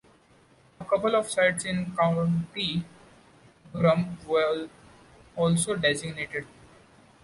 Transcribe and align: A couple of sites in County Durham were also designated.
A 0.79 0.83
couple 0.85 1.15
of 1.15 1.29
sites 1.29 1.63
in 1.63 1.95
County 1.95 2.83
Durham 3.71 4.17
were 4.27 4.67
also 5.37 5.75
designated. 5.75 6.47